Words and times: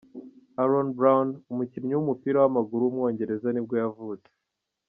Aaron 0.61 0.89
Brown, 0.97 1.27
umukinnyi 1.51 1.93
w’umupira 1.95 2.37
w’amaguru 2.39 2.81
w’umwongereza 2.83 3.47
nibwo 3.51 3.75
yavutse. 3.83 4.31